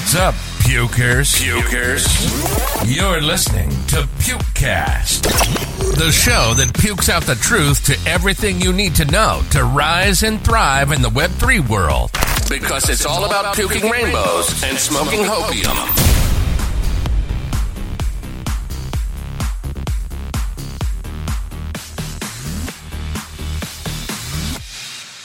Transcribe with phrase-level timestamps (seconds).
[0.00, 0.34] What's up,
[0.64, 1.40] pukers?
[1.40, 2.06] Pukers.
[2.96, 5.22] You're listening to Pukecast,
[5.96, 10.22] the show that pukes out the truth to everything you need to know to rise
[10.22, 12.10] and thrive in the Web3 world.
[12.48, 15.76] Because it's all about puking rainbows and smoking hopium.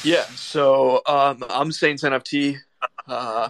[0.04, 2.58] Yeah, so um, I'm Saints NFT.
[3.08, 3.50] Uh,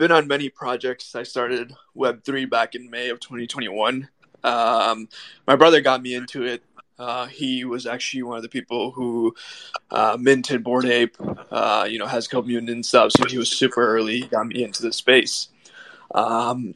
[0.00, 1.14] been on many projects.
[1.14, 4.08] I started Web3 back in May of 2021.
[4.42, 5.08] Um,
[5.46, 6.62] my brother got me into it.
[6.98, 9.34] Uh, he was actually one of the people who
[9.90, 11.16] uh, minted Bored Ape,
[11.50, 13.12] uh, you know, has Mutant and stuff.
[13.12, 14.22] So he was super early.
[14.22, 15.48] He got me into the space.
[16.14, 16.74] Um,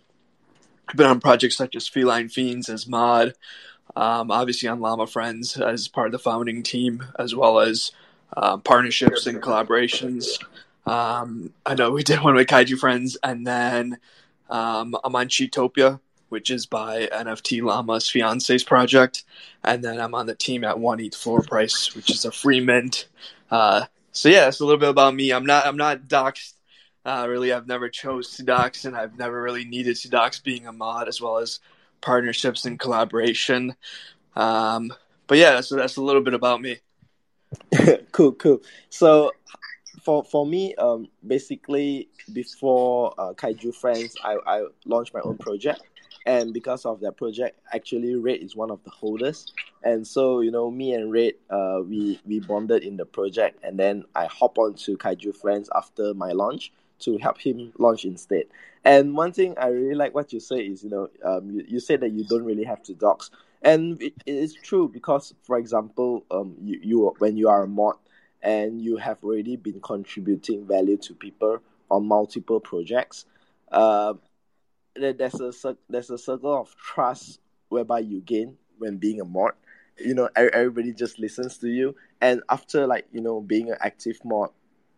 [0.87, 3.32] I've been on projects such as Feline Fiends as mod,
[3.96, 7.91] um, obviously on Llama Friends as part of the founding team, as well as
[8.37, 10.27] uh, partnerships and collaborations.
[10.87, 13.98] Um, I know we did one with Kaiju Friends, and then
[14.51, 19.24] um, I'm on Cheatopia, which is by NFT Llama's fiance's project,
[19.63, 22.60] and then I'm on the team at One ETH Floor Price, which is a free
[22.60, 23.09] mint.
[23.51, 25.32] Uh, so yeah, it's a little bit about me.
[25.32, 26.54] I'm not I'm not doxxed.
[27.07, 30.66] Uh, really, I've never chose to dox, and I've never really needed to dox being
[30.66, 31.60] a mod, as well as
[32.01, 33.76] partnerships and collaboration.
[34.37, 34.93] Um,
[35.26, 36.79] but yeah, so that's a little bit about me.
[38.13, 38.63] cool, cool.
[38.88, 39.32] So
[40.05, 45.83] for for me, um, basically before uh, Kaiju Friends, I, I launched my own project,
[46.27, 50.51] and because of that project, actually Red is one of the holders, and so you
[50.51, 54.59] know me and Red, uh, we we bonded in the project, and then I hop
[54.59, 58.45] on to Kaiju Friends after my launch to help him launch instead.
[58.85, 61.80] And one thing I really like what you say is, you know, um, you, you
[61.80, 63.30] said that you don't really have to dox.
[63.63, 67.66] And it, it is true because for example um you, you when you are a
[67.66, 67.97] mod
[68.44, 71.59] and you have already been contributing value to people
[71.91, 73.26] on multiple projects
[73.72, 74.14] uh
[74.94, 79.52] there's a there's a circle of trust whereby you gain when being a mod
[79.98, 84.19] you know everybody just listens to you and after like you know being an active
[84.24, 84.50] mod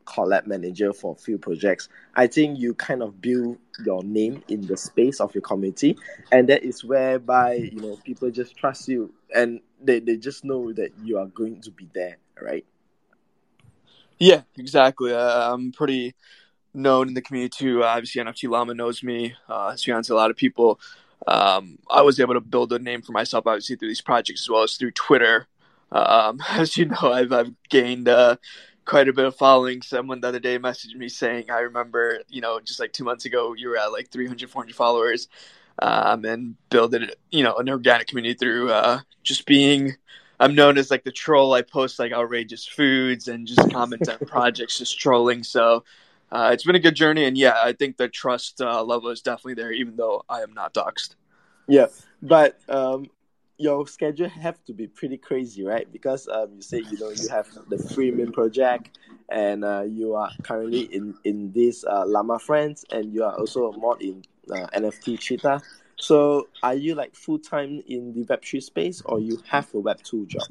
[0.07, 4.63] collab manager for a few projects, I think you kind of build your name in
[4.63, 5.99] the space of your community,
[6.33, 10.73] and that is whereby you know people just trust you and they, they just know
[10.73, 12.65] that you are going to be there, right?
[14.19, 15.13] Yeah, exactly.
[15.13, 16.15] Uh, I'm pretty
[16.75, 17.85] known in the community too.
[17.85, 19.35] Uh, obviously, NFT Llama knows me.
[19.49, 20.81] Uh, Sfiance, a lot of people.
[21.27, 24.51] Um, I was able to build a name for myself, obviously, through these projects as
[24.51, 25.49] well as through Twitter.
[25.93, 28.37] Um, as you know, I've, I've gained uh,
[28.85, 29.83] quite a bit of following.
[29.83, 33.27] Someone the other day messaged me saying, I remember, you know, just like two months
[33.27, 35.29] ago, you were at like 300, 400 followers
[35.81, 39.97] um, and build it, you know, an organic community through uh, just being.
[40.39, 41.55] I'm known as like the troll.
[41.55, 45.43] I post like outrageous foods and just comment on projects, just trolling.
[45.43, 45.85] So
[46.31, 49.23] uh, it's been a good journey, and yeah, I think the trust uh, level is
[49.23, 51.15] definitely there, even though I am not doxxed.
[51.69, 51.87] Yeah,
[52.21, 53.09] but um,
[53.59, 55.91] your schedule have to be pretty crazy, right?
[55.91, 58.99] Because um, you say you know you have the free mint project,
[59.29, 63.73] and uh, you are currently in in this uh, Llama Friends, and you are also
[63.73, 65.63] a mod in uh, NFT Cheetah.
[65.99, 69.81] So, are you like full time in the Web three space, or you have a
[69.81, 70.49] Web two job?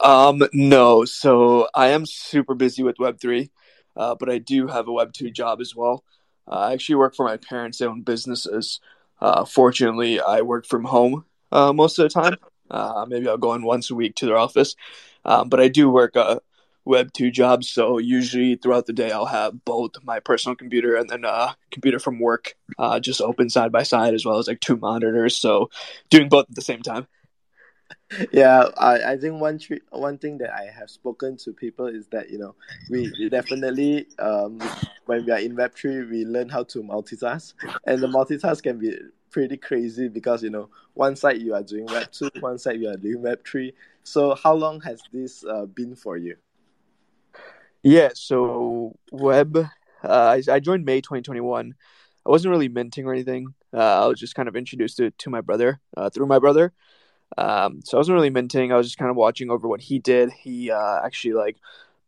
[0.00, 1.04] Um, no.
[1.04, 3.50] So I am super busy with Web three,
[3.96, 6.04] uh, but I do have a Web two job as well.
[6.46, 8.80] Uh, I actually work for my parents' own businesses.
[9.20, 12.36] Uh, fortunately, I work from home uh, most of the time.
[12.70, 14.76] Uh, maybe I'll go in once a week to their office,
[15.24, 16.40] um, but I do work a
[16.84, 17.68] Web two jobs.
[17.68, 21.52] So usually throughout the day, I'll have both my personal computer and then a uh,
[21.70, 25.36] computer from work uh, just open side by side, as well as like two monitors.
[25.36, 25.70] So
[26.10, 27.06] doing both at the same time.
[28.30, 32.06] Yeah, I, I think one tr- one thing that I have spoken to people is
[32.08, 32.54] that you know
[32.90, 34.60] we definitely um,
[35.06, 37.54] when we are in Web three we learn how to multitask,
[37.86, 38.96] and the multitask can be
[39.32, 42.88] pretty crazy because you know one side you are doing web 2 one side you
[42.88, 43.72] are doing web 3
[44.04, 46.36] so how long has this uh, been for you
[47.82, 49.66] yeah so web
[50.04, 51.74] uh, I, joined may 2021
[52.24, 55.30] i wasn't really minting or anything uh, i was just kind of introduced to, to
[55.30, 56.72] my brother uh, through my brother
[57.38, 59.98] um, so i wasn't really minting i was just kind of watching over what he
[59.98, 61.56] did he uh, actually like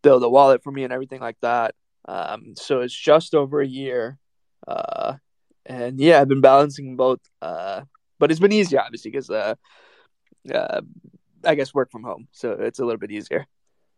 [0.03, 1.75] built a wallet for me and everything like that
[2.07, 4.19] um, so it's just over a year
[4.67, 5.15] uh,
[5.67, 7.21] and yeah, I've been balancing both.
[7.41, 7.83] Uh,
[8.19, 9.57] but it's been easier, obviously, because I
[11.55, 13.47] guess work from home, so it's a little bit easier.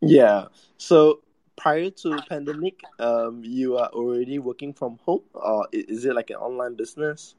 [0.00, 0.46] Yeah.
[0.78, 1.20] So
[1.56, 6.36] prior to pandemic, um, you are already working from home, or is it like an
[6.36, 7.34] online business?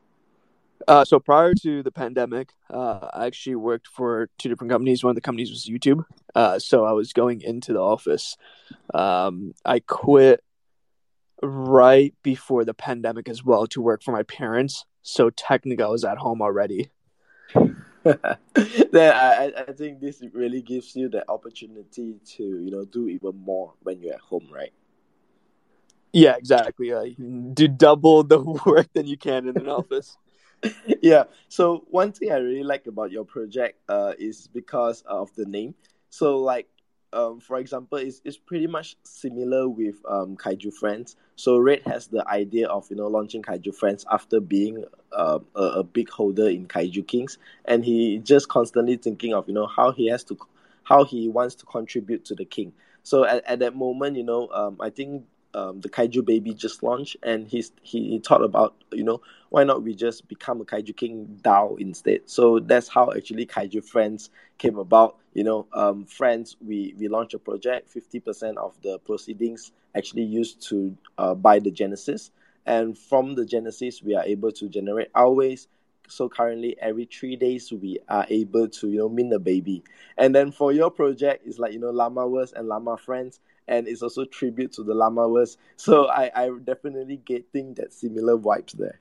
[0.88, 5.04] Uh, so prior to the pandemic, uh, I actually worked for two different companies.
[5.04, 6.06] One of the companies was YouTube.
[6.36, 8.38] Uh, so I was going into the office.
[8.94, 10.44] Um, I quit
[11.42, 14.86] right before the pandemic as well to work for my parents.
[15.02, 16.92] So technically, I was at home already.
[18.92, 23.36] then I, I think this really gives you the opportunity to you know do even
[23.36, 24.74] more when you're at home, right?
[26.14, 26.94] Yeah, exactly.
[26.94, 27.06] Uh,
[27.54, 30.18] do double the work than you can in an office.
[31.02, 31.26] yeah.
[31.50, 35.76] So one thing I really like about your project uh, is because of the name.
[36.10, 36.68] So like
[37.14, 41.16] um, for example, it's, it's pretty much similar with um, Kaiju Friends.
[41.36, 45.62] So Red has the idea of you know launching Kaiju Friends after being uh, a,
[45.62, 49.92] a big holder in Kaiju Kings, and he just constantly thinking of you know how
[49.92, 50.38] he has to,
[50.84, 52.74] how he wants to contribute to the king.
[53.04, 55.24] So at, at that moment, you know, um, I think
[55.54, 59.64] um, the Kaiju Baby just launched, and he's he, he thought about you know why
[59.64, 62.22] not we just become a Kaiju King DAO instead.
[62.26, 65.18] So that's how actually Kaiju Friends came about.
[65.38, 67.90] You know, um, Friends we we launched a project.
[67.90, 72.32] Fifty percent of the proceedings actually used to uh, buy the Genesis,
[72.66, 75.68] and from the Genesis we are able to generate our ways.
[76.08, 79.84] So currently, every three days we are able to you know mint a baby,
[80.18, 84.02] and then for your project, it's like you know Llamaverse and Llama Friends and it's
[84.02, 85.58] also tribute to the Llamaverse.
[85.76, 89.00] So I I definitely getting that similar vibes there.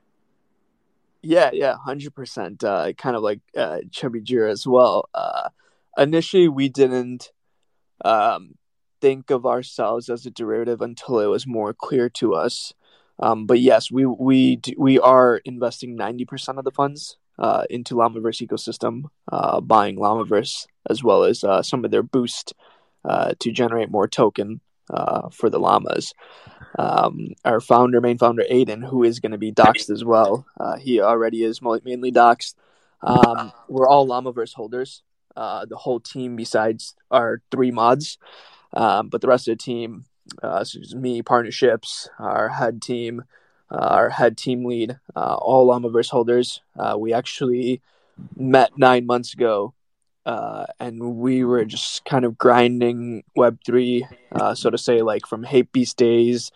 [1.22, 2.62] Yeah, yeah, 100%.
[2.62, 2.92] uh.
[2.92, 5.08] Kind of like uh, Chubby Jira as well.
[5.14, 5.48] Uh,
[5.96, 7.31] initially, we didn't
[8.04, 8.54] um,
[9.00, 12.72] think of ourselves as a derivative until it was more clear to us.
[13.19, 17.94] Um, but yes, we we we are investing ninety percent of the funds uh, into
[17.94, 22.52] Llamaverse ecosystem, uh, buying Llamaverse as well as uh, some of their boost
[23.04, 24.60] uh, to generate more token
[24.90, 26.12] uh, for the llamas.
[26.78, 30.46] Um, our founder, main founder Aiden, who is going to be doxed as well.
[30.58, 32.54] Uh, he already is mainly doxed.
[33.02, 35.02] Um, we're all Llamaverse holders.
[35.36, 38.18] Uh, the whole team, besides our three mods,
[38.72, 40.04] um, but the rest of the team,
[40.42, 43.24] uh, so me, partnerships, our head team,
[43.70, 46.62] uh, our head team lead, all Llamaverse holders.
[46.96, 47.82] we actually
[48.34, 49.74] met nine months ago
[50.26, 55.24] uh, and we were just kind of grinding Web three, uh, so to say, like
[55.24, 56.50] from Hape Beast days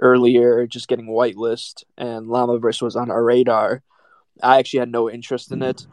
[0.00, 3.82] earlier, just getting whitelist, and Llamaverse was on our radar.
[4.42, 5.86] I actually had no interest in it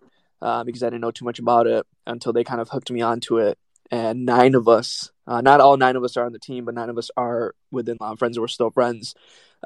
[0.43, 3.01] uh, because I didn't know too much about it until they kind of hooked me
[3.01, 3.57] onto it.
[3.89, 6.75] And nine of us, uh, not all nine of us are on the team, but
[6.75, 8.37] nine of us are within Llama Friends.
[8.37, 9.15] We're still friends.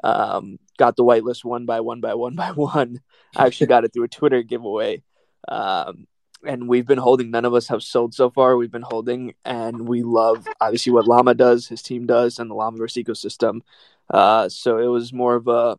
[0.04, 3.00] Um, got the whitelist one by one by one by one.
[3.34, 5.02] I actually got it through a Twitter giveaway.
[5.48, 6.06] Um,
[6.46, 7.32] and we've been holding.
[7.32, 8.56] None of us have sold so far.
[8.56, 12.54] We've been holding, and we love obviously what Llama does, his team does, and the
[12.54, 13.62] Llamaverse ecosystem.
[14.08, 15.76] Uh, so it was more of a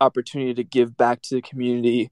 [0.00, 2.10] opportunity to give back to the community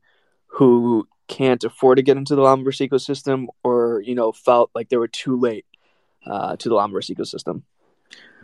[0.48, 4.96] who can't afford to get into the Llamaverse ecosystem, or you know felt like they
[4.96, 5.66] were too late
[6.26, 7.62] uh, to the Llamaverse ecosystem.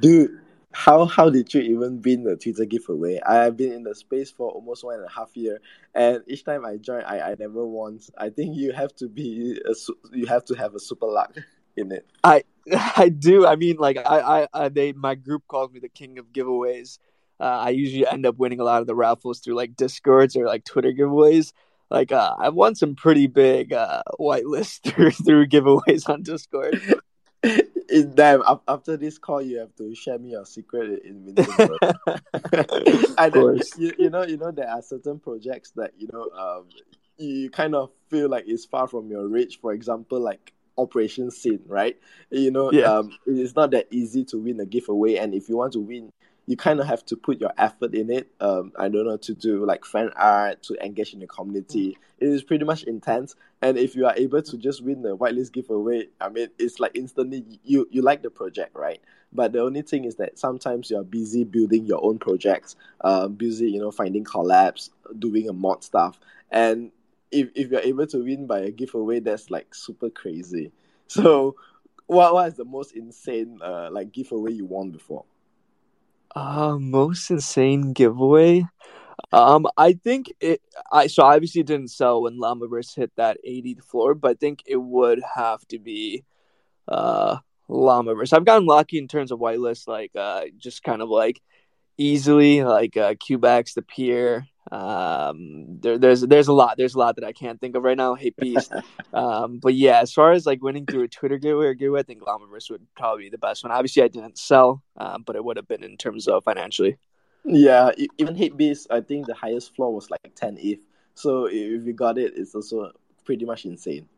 [0.01, 0.41] Dude,
[0.73, 3.21] how how did you even win the Twitter giveaway?
[3.27, 5.61] I have been in the space for almost one and a half year,
[5.95, 8.01] and each time I join, I, I never won.
[8.17, 9.75] I think you have to be a,
[10.13, 11.37] you have to have a super luck
[11.77, 12.07] in it.
[12.25, 12.45] I
[12.97, 13.47] I do.
[13.47, 16.99] I mean, like I I, I they my group calls me the king of giveaways.
[17.39, 20.47] Uh, I usually end up winning a lot of the raffles through like discords or
[20.47, 21.53] like Twitter giveaways.
[21.93, 26.81] Like uh, I've won some pretty big uh, whitelist through through giveaways on Discord.
[28.15, 31.35] damn after this call you have to share me your secret in
[33.19, 33.77] of course.
[33.77, 36.69] You, you know you know there are certain projects that you know um
[37.19, 41.61] you kind of feel like it's far from your reach for example like operation sin
[41.67, 41.99] right
[42.31, 42.85] you know yeah.
[42.85, 46.11] um it's not that easy to win a giveaway and if you want to win
[46.47, 48.29] you kind of have to put your effort in it.
[48.41, 51.97] Um, I don't know to do like fan art to engage in the community.
[52.19, 55.53] It is pretty much intense, and if you are able to just win the whitelist
[55.53, 59.01] giveaway, I mean, it's like instantly you you like the project, right?
[59.33, 63.29] But the only thing is that sometimes you are busy building your own projects, uh,
[63.29, 66.19] busy you know finding collabs, doing a mod stuff,
[66.51, 66.91] and
[67.31, 70.73] if if you're able to win by a giveaway, that's like super crazy.
[71.09, 71.57] So,
[72.07, 75.27] what what is the most insane uh, like giveaway you won before?
[76.35, 78.67] Uh, most insane giveaway.
[79.33, 80.63] Um, I think it.
[80.91, 84.63] I so obviously it didn't sell when Llamaverse hit that eighty floor, but I think
[84.67, 86.25] it would have to be,
[86.89, 88.33] uh, Llamaverse.
[88.33, 91.41] I've gotten lucky in terms of whitelist, like uh, just kind of like
[91.99, 97.17] easily, like uh, Cubax, the Pier, um, there, there's there's a lot there's a lot
[97.17, 98.15] that I can't think of right now.
[98.15, 98.73] Hape Beast,
[99.13, 102.05] um, but yeah, as far as like winning through a Twitter giveaway or giveaway, I
[102.05, 103.73] think Llamaverse would probably be the best one.
[103.73, 106.97] Obviously, I didn't sell, um, but it would have been in terms of financially.
[107.45, 110.79] Yeah, even Hape Beast, I think the highest floor was like ten ETH.
[111.15, 112.93] So if you got it, it's also
[113.25, 114.09] pretty much insane.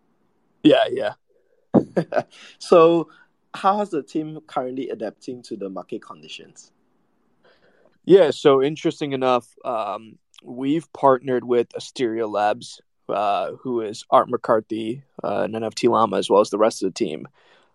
[0.62, 1.14] Yeah, yeah.
[2.58, 3.08] so,
[3.54, 6.72] how is the team currently adapting to the market conditions?
[8.04, 15.02] Yeah, so interesting enough, um, we've partnered with Asteria Labs, uh, who is Art McCarthy,
[15.22, 17.26] uh, and NFT Llama, as well as the rest of the team.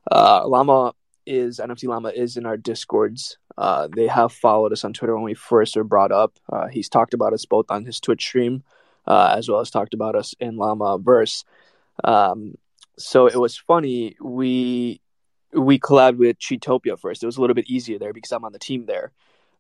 [0.10, 0.94] Uh, Llama
[1.26, 3.38] is NFT Llama is in our discords.
[3.58, 6.40] Uh, they have followed us on Twitter when we first were brought up.
[6.52, 8.64] Uh, he's talked about us both on his Twitch stream,
[9.06, 11.44] uh, as well as talked about us in Llamaverse.
[12.04, 12.56] Um,
[12.98, 14.16] so it was funny.
[14.22, 15.02] We
[15.52, 17.24] we collabed with Cheatopia first.
[17.24, 19.12] It was a little bit easier there because I'm on the team there.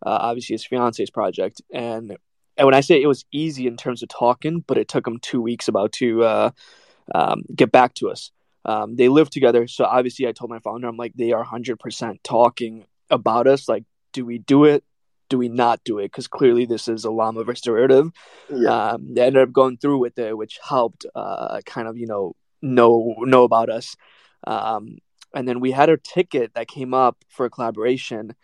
[0.05, 2.17] Uh, obviously, his fiance's project, and
[2.59, 5.17] and when I say it was easy in terms of talking, but it took them
[5.21, 6.51] two weeks about to uh,
[7.15, 8.31] um, get back to us.
[8.65, 12.19] Um, they live together, so obviously, I told my founder, I'm like, they are 100%
[12.21, 13.69] talking about us.
[13.69, 14.83] Like, do we do it?
[15.29, 16.05] Do we not do it?
[16.05, 18.11] Because clearly, this is a llama versus derivative.
[18.53, 18.91] Yeah.
[18.91, 22.35] Um, they ended up going through with it, which helped uh, kind of you know
[22.61, 23.95] know know about us.
[24.45, 24.97] Um,
[25.33, 28.35] and then we had a ticket that came up for a collaboration.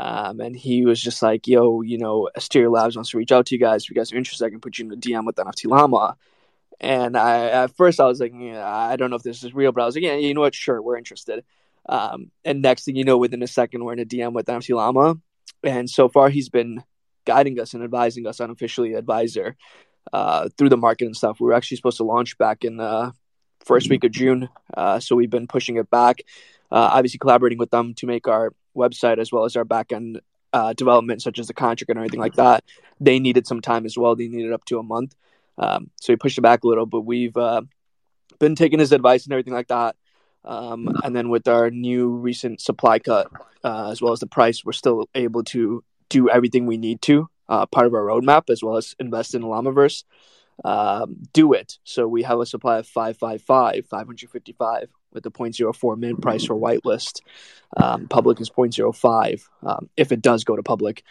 [0.00, 3.44] Um, and he was just like, yo, you know, Asteria Labs wants to reach out
[3.46, 3.82] to you guys.
[3.82, 6.16] If you guys are interested, I can put you in the DM with NFT Llama.
[6.80, 9.72] And I, at first, I was like, yeah, I don't know if this is real,
[9.72, 10.54] but I was like, yeah, you know what?
[10.54, 11.44] Sure, we're interested.
[11.86, 14.74] Um, and next thing you know, within a second, we're in a DM with NFT
[14.74, 15.18] Llama.
[15.62, 16.82] And so far, he's been
[17.26, 19.54] guiding us and advising us unofficially advisor
[20.14, 21.40] uh, through the market and stuff.
[21.40, 23.12] We were actually supposed to launch back in the
[23.66, 24.48] first week of June.
[24.74, 26.22] Uh, so we've been pushing it back.
[26.72, 30.20] Uh, obviously, collaborating with them to make our website as well as our backend
[30.52, 32.64] uh, development, such as the contract and everything like that.
[33.00, 34.16] They needed some time as well.
[34.16, 35.14] They needed up to a month.
[35.58, 37.62] Um, so we pushed it back a little, but we've uh,
[38.38, 39.96] been taking his advice and everything like that.
[40.44, 43.30] Um, and then with our new recent supply cut,
[43.62, 47.28] uh, as well as the price, we're still able to do everything we need to,
[47.48, 50.04] uh, part of our roadmap, as well as invest in Llamaverse.
[50.64, 51.78] Um, do it.
[51.84, 57.20] So we have a supply of 555, 555 with the 0.04 min price for whitelist.
[57.76, 61.02] Um, public is 0.05 um, if it does go to public.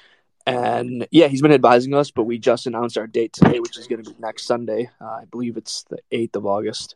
[0.46, 3.88] And yeah, he's been advising us, but we just announced our date today, which is
[3.88, 4.90] going to be next Sunday.
[5.00, 6.96] Uh, I believe it's the 8th of August.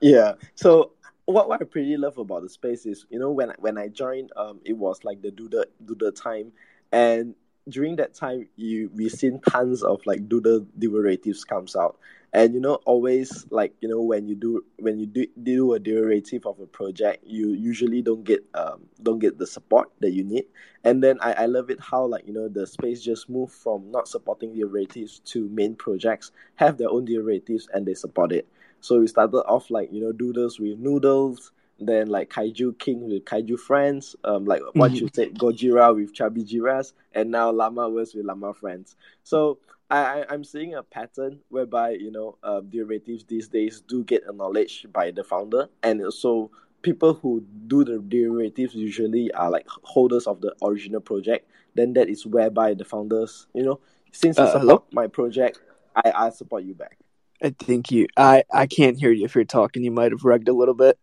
[0.00, 0.32] Yeah.
[0.56, 0.92] So
[1.26, 4.32] what, what I pretty love about the space is, you know, when when I joined,
[4.36, 6.52] um, it was like the doodle doodle time,
[6.90, 7.34] and
[7.68, 11.98] during that time, you we've seen tons of like doodle derivatives comes out,
[12.32, 15.78] and you know always like you know when you do when you do, do a
[15.78, 20.24] derivative of a project you usually don't get um don't get the support that you
[20.24, 20.44] need.
[20.84, 23.90] And then I, I love it how like you know the space just moved from
[23.90, 28.48] not supporting derivatives to main projects have their own derivatives and they support it.
[28.80, 33.24] So we started off like you know doodles with noodles then like kaiju king with
[33.24, 35.04] kaiju friends um like what mm-hmm.
[35.04, 38.96] you said gojira with chubby jiras and now llama was with llama friends.
[39.22, 39.58] So
[39.92, 44.90] I, I'm seeing a pattern whereby you know uh, derivatives these days do get acknowledged
[44.90, 50.40] by the founder, and also people who do the derivatives usually are like holders of
[50.40, 51.48] the original project.
[51.74, 53.80] Then that is whereby the founders, you know,
[54.12, 54.84] since you uh, support hello?
[54.92, 55.60] my project,
[55.94, 56.96] I, I support you back.
[57.42, 58.06] I think you.
[58.16, 59.84] I I can't hear you if you're talking.
[59.84, 60.98] You might have rugged a little bit.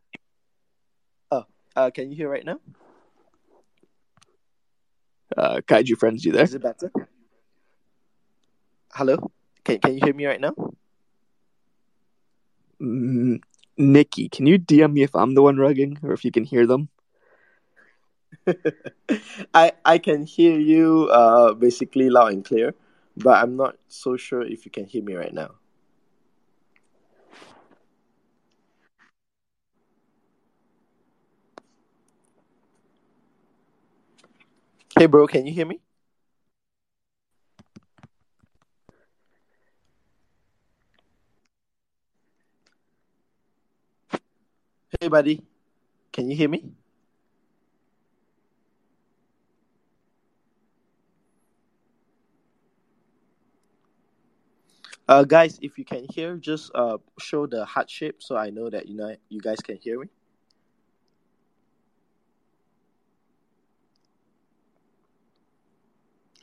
[1.30, 2.60] Oh, uh, can you hear right now?
[5.38, 6.44] Uh, Kaiju friends, you there?
[6.44, 6.92] Is it better?
[9.00, 9.32] Hello,
[9.64, 10.54] can can you hear me right now?
[12.82, 13.42] Mm,
[13.78, 16.66] Nikki, can you DM me if I'm the one rugging or if you can hear
[16.68, 16.90] them?
[19.54, 22.74] I I can hear you uh basically loud and clear,
[23.18, 25.56] but I'm not so sure if you can hear me right now.
[34.98, 35.80] Hey bro, can you hear me?
[45.02, 45.42] Hey, buddy.
[46.12, 46.74] Can you hear me?
[55.08, 58.70] Uh, guys, if you can hear, just uh, show the heart shape so I know
[58.70, 60.08] that you know you guys can hear me.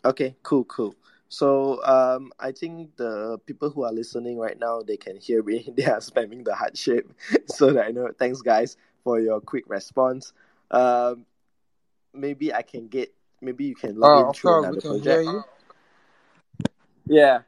[0.05, 0.95] Okay, cool, cool.
[1.29, 5.73] So um, I think the people who are listening right now they can hear me.
[5.77, 7.13] They are spamming the heart shape,
[7.47, 8.11] so that I know.
[8.19, 10.33] Thanks, guys, for your quick response.
[10.71, 11.27] Um,
[12.15, 13.13] maybe I can get.
[13.41, 15.29] Maybe you can log oh, in through another project.
[17.07, 17.43] Yeah.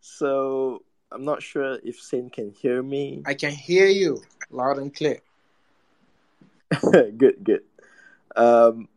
[0.00, 3.22] So I'm not sure if Saint can hear me.
[3.26, 5.20] I can hear you loud and clear.
[6.80, 7.62] good, good.
[8.36, 8.88] Um,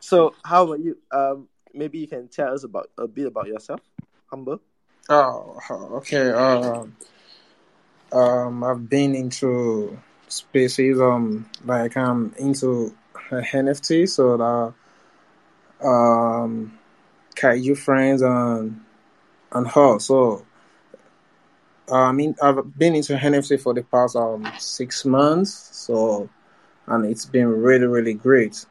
[0.00, 0.98] so how about you?
[1.10, 3.80] Um, maybe you can tell us about a bit about yourself,
[4.26, 4.60] Humble.
[5.08, 6.30] Oh, okay.
[6.30, 6.96] Um,
[8.12, 9.98] um, I've been into
[10.28, 11.00] spaces.
[11.00, 12.94] Um, like I'm into
[13.30, 16.78] NFT, so that um,
[17.34, 18.80] Kaiju friends and
[19.52, 19.98] and her.
[19.98, 20.44] So
[21.90, 25.70] I mean, I've been into NFT for the past um six months.
[25.72, 26.28] So
[26.86, 28.64] and it's been really really great.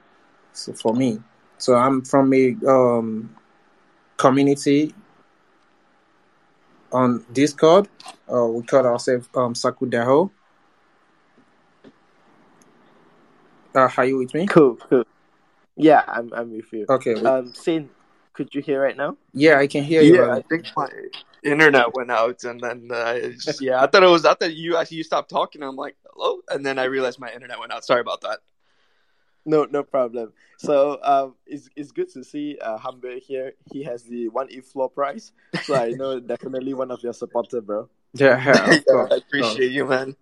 [0.53, 1.21] So for me,
[1.61, 3.35] so I'm from a um
[4.17, 4.93] community
[6.91, 7.87] on Discord.
[8.31, 10.29] Uh, we call ourselves um Sakudaho.
[13.73, 14.47] Uh, are you with me?
[14.47, 15.03] Cool, cool.
[15.77, 16.85] Yeah, I'm I'm with you.
[16.89, 17.13] Okay.
[17.13, 17.89] we- Um, Saint,
[18.33, 19.17] could you hear right now?
[19.33, 20.15] yeah, I can hear you.
[20.15, 20.89] Yeah, I think my
[21.43, 24.25] internet went out, and then uh, just, yeah, I thought it was.
[24.25, 25.63] I thought you actually you stopped talking.
[25.63, 27.85] I'm like, hello, and then I realized my internet went out.
[27.85, 28.39] Sorry about that.
[29.45, 30.33] No, no problem.
[30.57, 33.53] So um, it's it's good to see uh Humble here.
[33.71, 35.31] He has the one E floor prize.
[35.59, 37.89] So I know definitely one of your supporter, bro.
[38.13, 38.35] yeah,
[38.69, 39.07] of Yeah.
[39.11, 40.15] I appreciate you, man.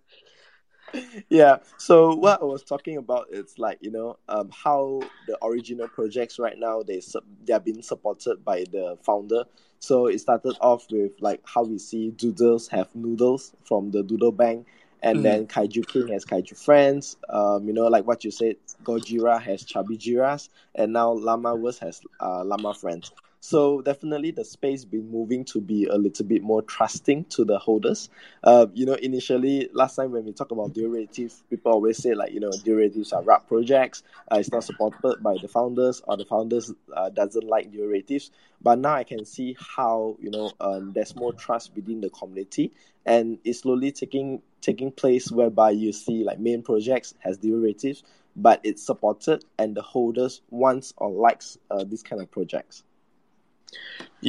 [1.28, 5.86] yeah so what i was talking about is like you know um how the original
[5.88, 9.44] projects right now they sub- they are being supported by the founder
[9.78, 14.32] so it started off with like how we see doodles have noodles from the doodle
[14.32, 14.66] bank
[15.02, 15.22] and Mm.
[15.22, 19.64] then kaiju king has kaiju friends um you know like what you said gojira has
[19.64, 25.44] chubby jiras and now Llamaverse has uh llama friends so definitely the space been moving
[25.46, 28.10] to be a little bit more trusting to the holders
[28.42, 32.32] uh, you know, initially last time when we talk about derivatives, people always say like,
[32.32, 34.02] you know, derivatives are rap projects.
[34.32, 38.30] Uh, it's not supported by the founders, or the founders uh, doesn't like derivatives.
[38.62, 42.72] But now I can see how you know um, there's more trust within the community,
[43.04, 48.04] and it's slowly taking taking place whereby you see like main projects has derivatives,
[48.36, 52.82] but it's supported, and the holders wants or likes uh, these kind of projects.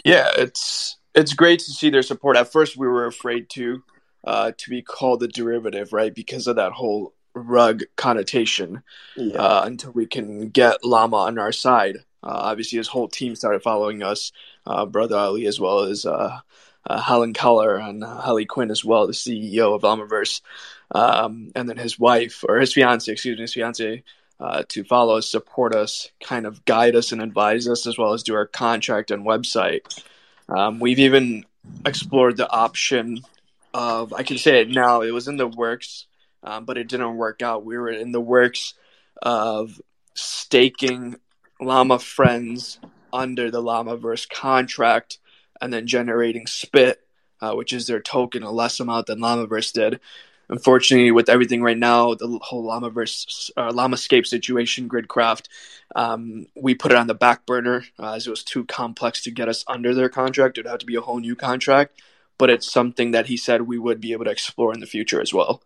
[0.06, 2.38] Yeah, it's it's great to see their support.
[2.38, 3.84] At first, we were afraid to
[4.24, 8.84] uh, to be called a derivative, right, because of that whole rug connotation.
[9.16, 9.36] Yeah.
[9.38, 11.98] uh, until we can get Llama on our side.
[12.24, 14.32] Uh, obviously, his whole team started following us,
[14.68, 16.40] uh, Brother Ali, as well as uh,
[16.88, 20.42] uh, Helen Keller and uh, Harley Quinn, as well, the CEO of Llamaverse,
[20.92, 24.04] um, and then his wife, or his fiance, excuse me, his fiance,
[24.40, 28.14] uh, to follow us, support us, kind of guide us and advise us, as well
[28.14, 30.04] as do our contract and website.
[30.50, 31.46] Um, we've even
[31.86, 33.22] explored the option
[33.74, 36.08] of, I can say it now, it was in the works,
[36.44, 37.64] um, but it didn't work out.
[37.66, 38.74] We were in the works
[39.22, 39.80] of
[40.16, 41.18] staking
[41.62, 42.80] Llama Friends
[43.14, 45.20] under the Llamaverse contract
[45.62, 47.00] and then generating Spit,
[47.40, 50.00] uh, which is their token, a less amount than Llamaverse did.
[50.52, 55.48] Unfortunately, with everything right now, the whole Llamaverse, uh, Llamascape situation, Gridcraft,
[55.96, 59.32] um, we put it on the back burner uh, as it was too complex to
[59.32, 60.58] get us under their contract.
[60.58, 62.02] It would have to be a whole new contract,
[62.38, 65.22] but it's something that he said we would be able to explore in the future
[65.22, 65.64] as well.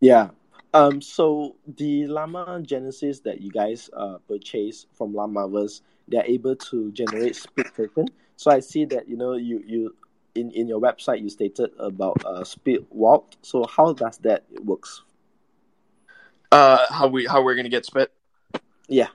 [0.00, 0.28] Yeah.
[0.72, 1.00] Um.
[1.00, 7.34] So the Llama Genesis that you guys uh purchased from Llamaverse, they're able to generate
[7.34, 8.06] spit token.
[8.36, 9.96] So I see that you know you you
[10.38, 13.34] in in your website you stated about uh speed walk.
[13.42, 15.02] So how does that works?
[16.50, 18.12] Uh, how we how we're gonna get Spit?
[18.88, 19.08] Yeah.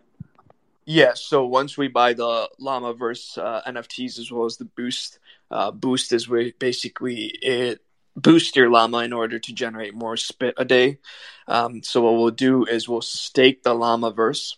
[0.86, 5.18] Yeah, so once we buy the Llamaverse uh, NFTs as well as the Boost,
[5.50, 7.80] uh, Boost is where basically it
[8.16, 11.00] boosts your llama in order to generate more spit a day.
[11.48, 14.58] Um, so what we'll do is we'll stake the Llamaverse,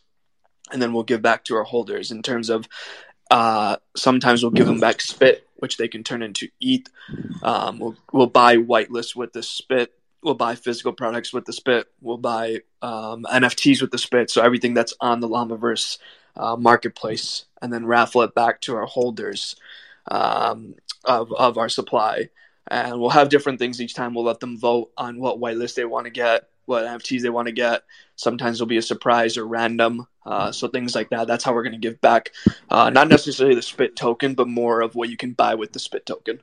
[0.72, 2.68] and then we'll give back to our holders in terms of
[3.30, 6.86] uh, sometimes we'll give them back spit, which they can turn into ETH.
[7.42, 9.92] Um, we'll we'll buy whitelist with the spit.
[10.22, 11.88] We'll buy physical products with the spit.
[12.02, 14.30] We'll buy um, NFTs with the spit.
[14.30, 15.98] So everything that's on the Llamaverse
[16.38, 19.56] uh, marketplace, and then raffle it back to our holders
[20.12, 22.30] um, of of our supply.
[22.68, 24.14] And we'll have different things each time.
[24.14, 27.48] We'll let them vote on what whitelist they want to get, what NFTs they want
[27.48, 27.84] to get.
[28.16, 30.08] Sometimes it'll be a surprise or random.
[30.26, 31.28] Uh, so things like that.
[31.28, 32.32] That's how we're going to give back,
[32.70, 35.80] uh, not necessarily the spit token, but more of what you can buy with the
[35.80, 36.42] spit token.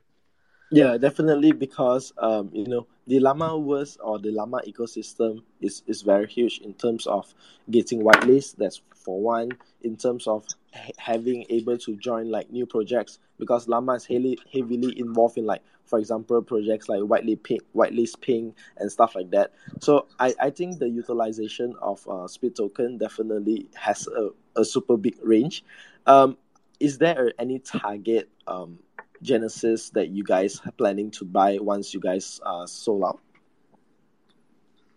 [0.71, 6.25] Yeah, definitely because um, you know the Llamaverse or the Llama ecosystem is, is very
[6.25, 7.31] huge in terms of
[7.69, 8.55] getting whitelist.
[8.55, 9.51] That's for one.
[9.83, 14.39] In terms of ha- having able to join like new projects because Llama is heavily
[14.51, 19.31] heavily involved in like for example projects like whitelist ping, whitelist ping and stuff like
[19.31, 19.53] that.
[19.81, 24.97] So I, I think the utilization of uh, spit token definitely has a, a super
[24.97, 25.63] big range.
[26.05, 26.37] Um,
[26.79, 28.79] is there any target um
[29.21, 33.19] Genesis that you guys are planning to buy once you guys uh, sold out?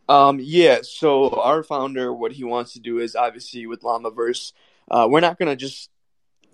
[0.08, 4.52] Um, yeah, so our founder, what he wants to do is obviously with Llamaverse,
[4.90, 5.90] uh, we're not going to just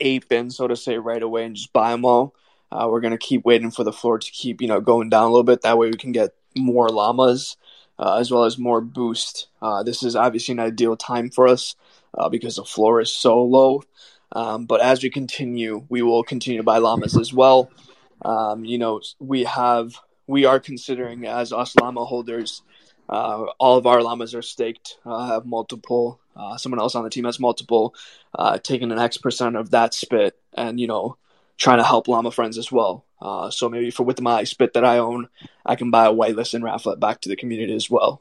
[0.00, 2.34] ape in, so to say, right away and just buy them all.
[2.72, 5.24] Uh, we're going to keep waiting for the floor to keep, you know, going down
[5.24, 5.60] a little bit.
[5.60, 7.56] That way we can get more llamas
[7.98, 9.48] uh, as well as more boost.
[9.60, 11.76] Uh, this is obviously an ideal time for us
[12.16, 13.82] uh, because the floor is so low.
[14.32, 17.70] Um, but as we continue, we will continue to buy llamas as well.
[18.24, 19.94] Um, you know, we have
[20.26, 22.62] we are considering as us llama holders,
[23.08, 24.96] uh, all of our llamas are staked.
[25.04, 26.18] Uh, have multiple.
[26.56, 27.94] Someone else on the team has multiple,
[28.62, 31.18] taking an X percent of that spit, and you know,
[31.62, 33.04] trying to help llama friends as well.
[33.20, 35.28] Uh, so maybe for with my spit that I own,
[35.64, 38.20] I can buy a whitelist and raffle it back to the community as well.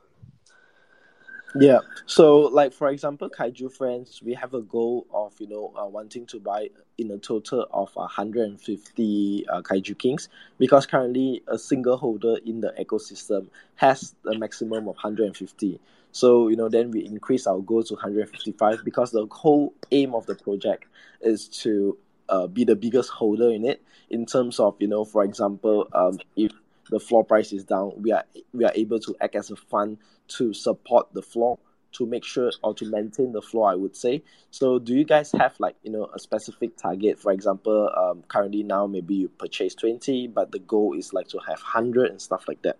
[1.55, 1.79] Yeah.
[2.05, 6.25] So, like for example, Kaiju Friends, we have a goal of you know uh, wanting
[6.27, 12.37] to buy in a total of 150 uh, Kaiju Kings because currently a single holder
[12.45, 15.79] in the ecosystem has a maximum of 150.
[16.13, 20.27] So you know then we increase our goal to 155 because the whole aim of
[20.27, 20.85] the project
[21.21, 21.97] is to
[22.31, 26.17] uh, be the biggest holder in it in terms of you know for example um,
[26.35, 26.51] if
[26.91, 29.97] the floor price is down, we are we are able to act as a fund
[30.27, 31.57] to support the floor
[31.93, 33.71] to make sure or to maintain the floor.
[33.71, 34.23] I would say.
[34.51, 37.17] So, do you guys have like you know a specific target?
[37.17, 41.39] For example, um, currently now maybe you purchase twenty, but the goal is like to
[41.47, 42.77] have hundred and stuff like that.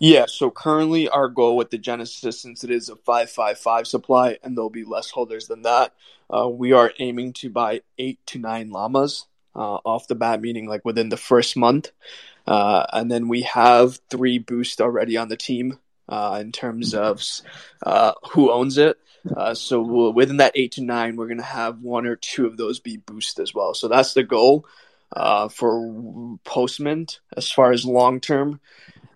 [0.00, 4.56] Yeah, so currently our goal with the Genesis, since it is a 555 supply and
[4.56, 5.92] there'll be less holders than that,
[6.30, 10.68] uh, we are aiming to buy eight to nine llamas uh, off the bat, meaning
[10.68, 11.90] like within the first month.
[12.46, 17.20] Uh, and then we have three boosts already on the team uh, in terms of
[17.84, 18.98] uh, who owns it.
[19.36, 22.46] Uh, so we'll, within that eight to nine, we're going to have one or two
[22.46, 23.74] of those be boost as well.
[23.74, 24.64] So that's the goal
[25.12, 28.60] for Postmint as far as long term.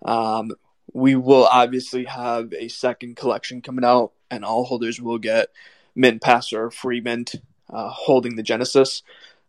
[0.03, 0.51] Um,
[0.93, 5.49] we will obviously have a second collection coming out, and all holders will get
[5.95, 7.35] mint pass or free mint
[7.69, 9.03] uh, holding the Genesis.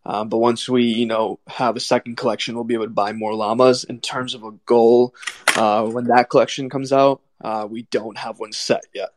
[0.05, 3.11] Um, but once we, you know, have a second collection, we'll be able to buy
[3.11, 3.83] more llamas.
[3.85, 5.15] In terms of a goal,
[5.55, 9.09] uh, when that collection comes out, uh, we don't have one set yet.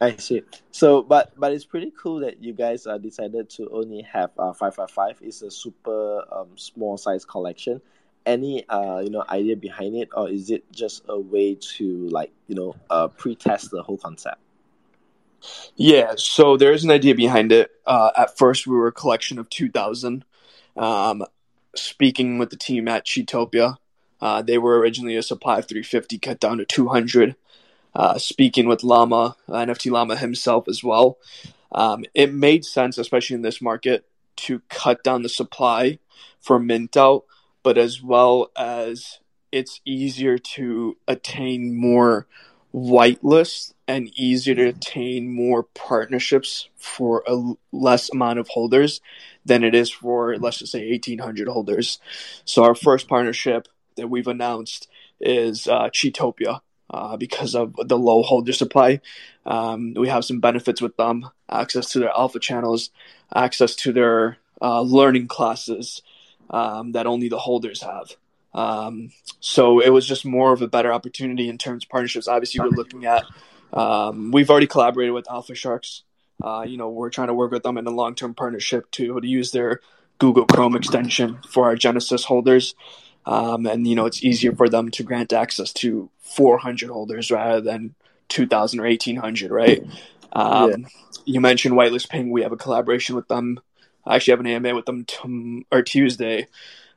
[0.00, 0.42] I see.
[0.72, 4.52] So, but but it's pretty cool that you guys uh, decided to only have uh,
[4.52, 5.18] five five five.
[5.22, 7.80] It's a super um, small size collection.
[8.26, 12.32] Any uh you know idea behind it, or is it just a way to like
[12.48, 14.38] you know uh pre-test the whole concept?
[15.76, 17.70] Yeah, so there's an idea behind it.
[17.86, 20.24] Uh, at first, we were a collection of 2,000.
[20.76, 21.24] Um,
[21.74, 23.76] speaking with the team at Cheatopia,
[24.20, 27.36] uh, they were originally a supply of 350, cut down to 200.
[27.94, 31.18] Uh, speaking with Llama, NFT Llama himself as well,
[31.72, 35.98] um, it made sense, especially in this market, to cut down the supply
[36.40, 37.24] for mint out,
[37.66, 39.18] but as well as
[39.50, 42.28] it's easier to attain more
[42.72, 49.00] whitelist and easier to attain more partnerships for a less amount of holders
[49.44, 51.98] than it is for let's just say 1800 holders.
[52.44, 54.86] So our first partnership that we've announced
[55.20, 55.90] is uh,
[56.88, 59.00] uh, because of the low holder supply.
[59.44, 62.90] Um, we have some benefits with them access to their alpha channels
[63.34, 66.00] access to their uh, learning classes
[66.50, 68.16] um, that only the holders have
[68.56, 72.26] um, so it was just more of a better opportunity in terms of partnerships.
[72.26, 73.24] Obviously, we're looking at.
[73.72, 76.02] Um, we've already collaborated with Alpha Sharks.
[76.42, 79.26] Uh, you know, we're trying to work with them in a long-term partnership to, to
[79.26, 79.80] use their
[80.18, 82.74] Google Chrome extension for our Genesis holders.
[83.26, 87.60] Um, and you know, it's easier for them to grant access to 400 holders rather
[87.60, 87.94] than
[88.28, 89.84] 2,000 or 1,800, right?
[90.32, 90.76] Um, yeah.
[91.26, 92.30] You mentioned Whitelist Ping.
[92.30, 93.60] We have a collaboration with them.
[94.06, 96.46] I actually have an AMA with them t- or Tuesday.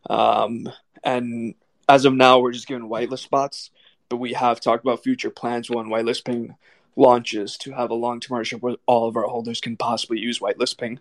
[0.10, 0.70] Um,
[1.04, 1.56] and
[1.88, 3.72] as of now, we're just giving whitelist spots,
[4.10, 6.56] but we have talked about future plans when whitelist ping
[6.96, 10.40] launches to have a long term partnership where all of our holders can possibly use
[10.40, 11.00] whitelist ping.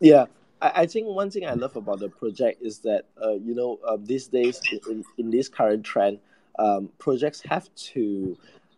[0.00, 0.26] Yeah,
[0.60, 3.96] I, think one thing I love about the project is that uh, you know uh,
[4.00, 6.18] these days in, in this current trend,
[6.58, 8.36] um, projects have to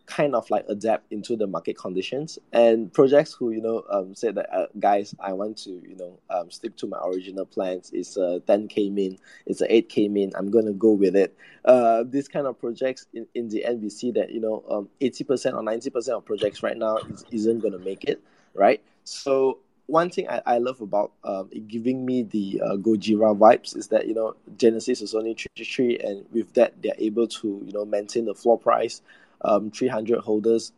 [0.09, 2.39] kind of like adapt into the market conditions.
[2.53, 6.19] And projects who you know um, said that uh, guys i want to you know
[6.31, 10.51] um, stick to my original plans it's a 10k min it's a 8k min i'm
[10.51, 11.37] gonna go with it.
[11.65, 14.89] Uh, this kind of projects in, in the end we see that you know um,
[15.01, 18.23] 80% or 90% of projects right now is, isn't gonna make it
[18.55, 18.83] right?
[19.05, 23.89] So one thing I, I love about um, giving me the uh, Gojira vibes is
[23.89, 27.85] that you know Genesis is only 33 and with that they're able to you know
[27.85, 29.01] maintain the floor price
[29.43, 30.73] um, 300 holders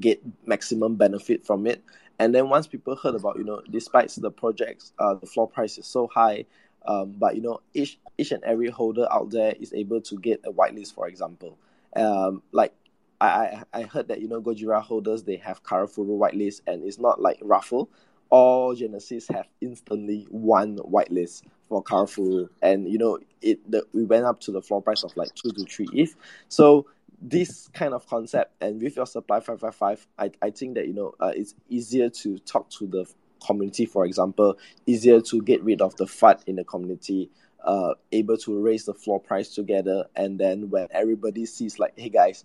[0.00, 1.82] get maximum benefit from it.
[2.18, 5.76] And then once people heard about, you know, despite the projects, uh, the floor price
[5.78, 6.46] is so high,
[6.86, 10.40] um, but you know, each each and every holder out there is able to get
[10.44, 11.58] a whitelist, for example.
[11.94, 12.72] Um, like
[13.20, 17.20] I, I heard that you know Gojira holders they have Karafuru whitelist and it's not
[17.20, 17.90] like Raffle.
[18.28, 23.70] All Genesis have instantly one whitelist for Karafuru, and you know it.
[23.70, 26.14] The, we went up to the floor price of like two to three ETH.
[26.48, 26.86] So
[27.20, 31.14] this kind of concept and with your supply 555 i, I think that you know
[31.18, 33.06] uh, it's easier to talk to the
[33.44, 37.30] community, for example, easier to get rid of the FUD in the community,
[37.64, 42.08] uh, able to raise the floor price together, and then when everybody sees like, hey
[42.08, 42.44] guys,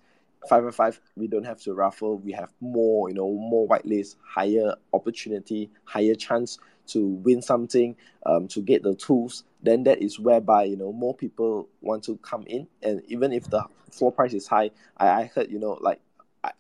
[0.50, 2.18] five and five, we don't have to raffle.
[2.18, 6.58] We have more, you know, more whitelist, higher opportunity, higher chance
[6.94, 9.44] to win something, um, to get the tools.
[9.64, 13.50] Then that is whereby you know more people want to come in, and even if
[13.50, 16.00] the floor price is high, I, I heard you know like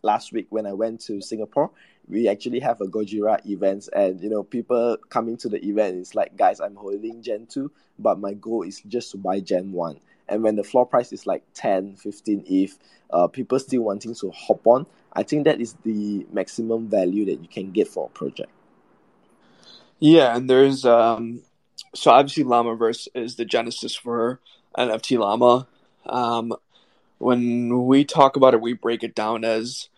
[0.04, 1.72] last week when I went to Singapore,
[2.08, 6.15] we actually have a Gojira events, and you know people coming to the event is
[6.15, 10.00] like, guys, I'm holding Gen two, but my goal is just to buy Gen one.
[10.28, 14.32] And when the floor price is like 10, 15 ETH, uh, people still wanting to
[14.32, 18.10] hop on, I think that is the maximum value that you can get for a
[18.10, 18.50] project.
[20.02, 21.44] Yeah, and there's um,
[21.94, 24.40] so obviously Llamaverse is the genesis for
[24.76, 25.68] NFT Llama.
[26.08, 26.54] Um,
[27.20, 29.90] when we talk about it, we break it down as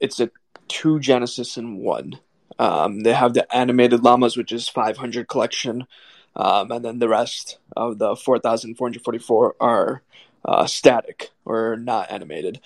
[0.00, 0.30] it's a
[0.68, 2.18] two genesis in one.
[2.58, 5.86] Um, they have the animated llamas, which is 500 collection,
[6.34, 10.02] um, and then the rest of the 4,444 are
[10.46, 12.58] uh, static or not animated.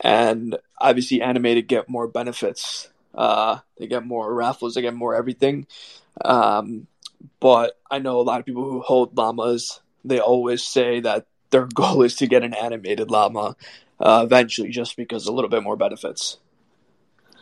[0.00, 2.90] And obviously, animated get more benefits.
[3.16, 4.74] Uh, they get more raffles.
[4.74, 5.66] They get more everything.
[6.24, 6.86] Um,
[7.40, 9.80] but I know a lot of people who hold llamas.
[10.04, 13.56] They always say that their goal is to get an animated llama
[13.98, 16.38] uh, eventually, just because a little bit more benefits.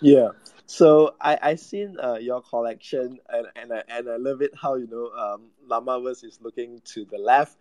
[0.01, 0.29] Yeah.
[0.67, 4.77] So I I seen uh, your collection and and I, and I love it how
[4.77, 7.57] you know um Llamaverse is looking to the left,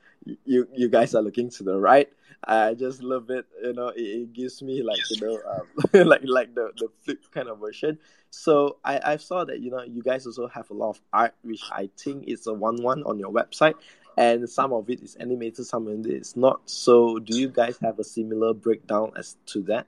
[0.45, 2.09] you you guys are looking to the right.
[2.45, 3.45] I just love it.
[3.61, 7.23] You know, it, it gives me like you know um, like like the the flip
[7.31, 7.99] kind of version.
[8.29, 11.35] So I I saw that you know you guys also have a lot of art,
[11.43, 13.75] which I think is a one one on your website.
[14.15, 16.61] And some of it is animated, some of it is not.
[16.69, 19.87] So, do you guys have a similar breakdown as to that?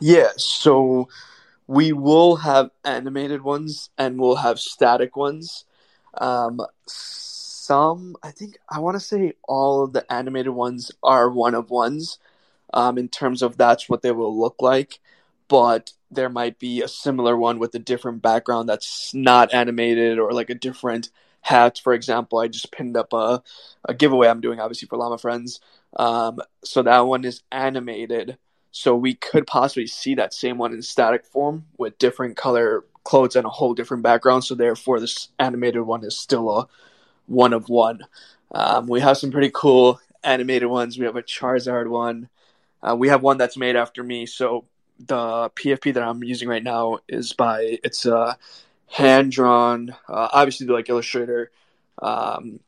[0.00, 1.08] Yeah, so
[1.68, 5.66] we will have animated ones and we'll have static ones.
[6.14, 6.60] Um,
[7.68, 11.68] some, I think, I want to say all of the animated ones are one of
[11.68, 12.18] ones
[12.72, 15.00] um, in terms of that's what they will look like.
[15.48, 20.32] But there might be a similar one with a different background that's not animated or
[20.32, 21.10] like a different
[21.42, 21.78] hat.
[21.84, 23.42] For example, I just pinned up a,
[23.84, 25.60] a giveaway I'm doing, obviously, for Llama Friends.
[25.94, 28.38] Um, so that one is animated
[28.70, 33.36] so we could possibly see that same one in static form with different color clothes
[33.36, 34.44] and a whole different background.
[34.44, 36.68] So therefore, this animated one is still a
[37.28, 38.00] one of one.
[38.52, 40.98] Um, we have some pretty cool animated ones.
[40.98, 42.28] We have a Charizard one.
[42.82, 44.26] Uh, we have one that's made after me.
[44.26, 44.64] So
[44.98, 48.36] the PFP that I'm using right now is by it's a
[48.86, 51.50] hand drawn, uh, obviously like Illustrator
[52.00, 52.60] um,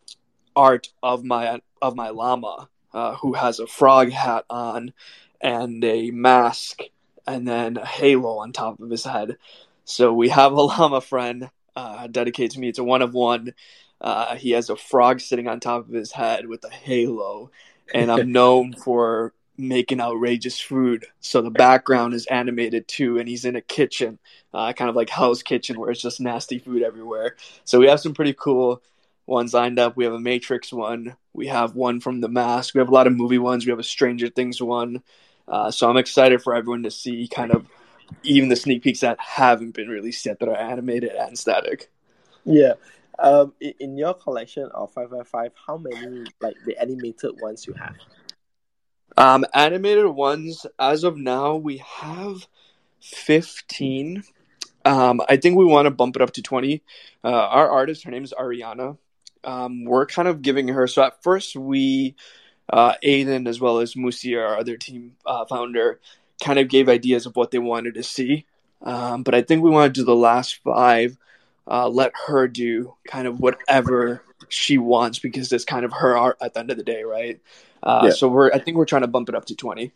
[0.55, 4.93] art of my of my llama uh, who has a frog hat on
[5.41, 6.83] and a mask
[7.27, 9.37] and then a halo on top of his head.
[9.85, 12.69] So we have a llama friend uh, to me.
[12.69, 13.55] It's a one of one.
[14.01, 17.51] Uh, he has a frog sitting on top of his head with a halo,
[17.93, 21.05] and I'm known for making outrageous food.
[21.21, 24.19] So the background is animated too, and he's in a kitchen,
[24.55, 27.37] uh, kind of like Hell's Kitchen, where it's just nasty food everywhere.
[27.65, 28.83] So we have some pretty cool
[29.27, 29.97] ones lined up.
[29.97, 31.17] We have a Matrix one.
[31.33, 32.75] We have one from The Mask.
[32.75, 33.67] We have a lot of movie ones.
[33.67, 35.03] We have a Stranger Things one.
[35.47, 37.67] Uh, so I'm excited for everyone to see kind of
[38.23, 41.91] even the sneak peeks that haven't been released yet that are animated and static.
[42.45, 42.75] Yeah.
[43.21, 47.95] Um, in your collection of 555, how many like the animated ones you have?
[49.17, 52.47] Um, animated ones as of now we have
[53.01, 54.23] 15.
[54.85, 56.83] Um, I think we want to bump it up to 20.
[57.23, 58.97] Uh, our artist, her name is Ariana.
[59.45, 60.87] Um, we're kind of giving her.
[60.87, 62.15] So at first we
[62.73, 66.01] uh, Aiden as well as Musi, our other team uh, founder,
[66.43, 68.47] kind of gave ideas of what they wanted to see.
[68.83, 71.19] Um, but I think we want to do the last five,
[71.67, 76.37] uh, let her do kind of whatever she wants because it's kind of her art
[76.41, 77.41] at the end of the day, right?
[77.83, 78.11] Uh, yeah.
[78.11, 79.93] So we're I think we're trying to bump it up to twenty.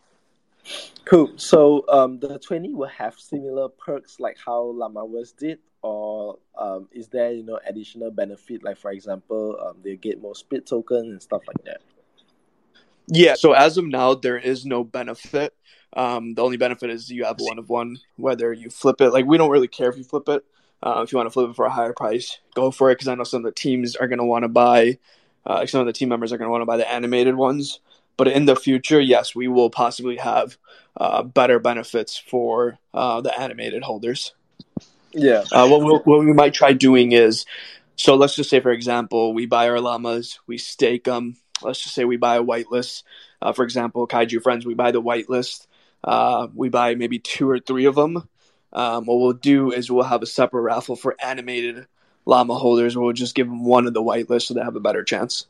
[1.05, 1.31] Cool.
[1.37, 7.07] So um, the twenty will have similar perks like how Llamaverse did, or um, is
[7.09, 11.21] there you know additional benefit like for example um, they get more spit token and
[11.21, 11.81] stuff like that?
[13.07, 15.53] Yeah, so as of now, there is no benefit.
[15.93, 19.11] Um, the only benefit is you have one of one, whether you flip it.
[19.11, 20.43] Like, we don't really care if you flip it.
[20.85, 23.07] Uh, if you want to flip it for a higher price, go for it because
[23.07, 24.99] I know some of the teams are going to want to buy,
[25.45, 27.79] uh, some of the team members are going to want to buy the animated ones.
[28.17, 30.57] But in the future, yes, we will possibly have
[30.95, 34.33] uh, better benefits for uh, the animated holders.
[35.11, 35.43] Yeah.
[35.51, 37.45] Uh, what, we'll, what we might try doing is
[37.95, 41.95] so let's just say, for example, we buy our llamas, we stake them, let's just
[41.95, 43.03] say we buy a whitelist.
[43.41, 45.67] Uh, for example, Kaiju Friends, we buy the whitelist.
[46.03, 48.27] Uh, we buy maybe two or three of them.
[48.75, 51.87] Um, what we'll do is we'll have a separate raffle for animated
[52.25, 52.97] llama holders.
[52.97, 55.47] We'll just give them one of the whitelists so they have a better chance.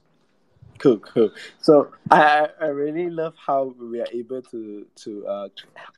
[0.77, 1.29] Cool, cool.
[1.61, 5.47] So I I really love how we are able to to uh,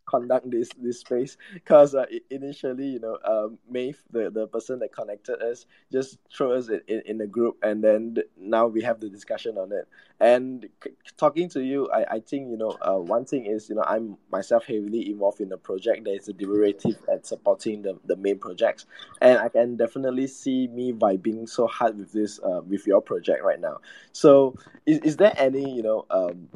[0.05, 1.35] conduct this this space.
[1.53, 6.53] Because uh, initially you know um, Maeve the, the person that connected us just threw
[6.53, 9.87] us in, in, in a group and then now we have the discussion on it.
[10.19, 13.75] And c- talking to you I, I think you know uh, one thing is you
[13.75, 17.97] know I'm myself heavily involved in the project that is a derivative at supporting the,
[18.05, 18.85] the main projects.
[19.21, 23.43] And I can definitely see me vibing so hard with this uh, with your project
[23.43, 23.79] right now.
[24.11, 24.55] So
[24.85, 26.49] is, is there any you know um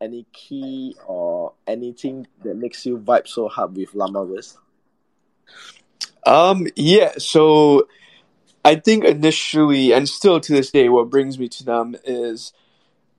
[0.00, 4.56] any key or anything that makes you vibe so hard with Llamaverse?
[6.24, 7.88] Um, yeah, so
[8.64, 12.52] I think initially and still to this day, what brings me to them is